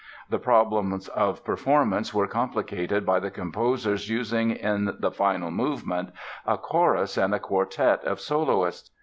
The 0.31 0.39
problems 0.39 1.09
of 1.09 1.45
performance 1.45 2.11
were 2.11 2.25
complicated 2.25 3.05
by 3.05 3.19
the 3.19 3.29
composer's 3.29 4.09
using 4.09 4.49
in 4.49 4.95
the 4.97 5.11
final 5.11 5.51
movement 5.51 6.09
a 6.43 6.57
chorus 6.57 7.17
and 7.17 7.35
a 7.35 7.39
quartet 7.39 8.03
of 8.03 8.19
soloists. 8.19 8.89